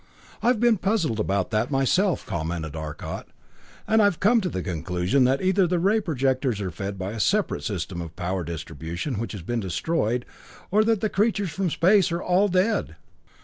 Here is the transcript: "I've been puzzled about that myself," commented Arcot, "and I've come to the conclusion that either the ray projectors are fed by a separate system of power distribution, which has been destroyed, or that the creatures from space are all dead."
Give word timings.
"I've 0.41 0.59
been 0.59 0.79
puzzled 0.79 1.19
about 1.19 1.51
that 1.51 1.69
myself," 1.69 2.25
commented 2.25 2.75
Arcot, 2.75 3.25
"and 3.87 4.01
I've 4.01 4.19
come 4.19 4.41
to 4.41 4.49
the 4.49 4.63
conclusion 4.63 5.25
that 5.25 5.43
either 5.43 5.67
the 5.67 5.77
ray 5.77 6.01
projectors 6.01 6.59
are 6.59 6.71
fed 6.71 6.97
by 6.97 7.11
a 7.11 7.19
separate 7.19 7.63
system 7.63 8.01
of 8.01 8.15
power 8.15 8.43
distribution, 8.43 9.19
which 9.19 9.33
has 9.33 9.43
been 9.43 9.59
destroyed, 9.59 10.25
or 10.71 10.83
that 10.85 11.01
the 11.01 11.09
creatures 11.09 11.51
from 11.51 11.69
space 11.69 12.11
are 12.11 12.19
all 12.23 12.47
dead." 12.47 12.95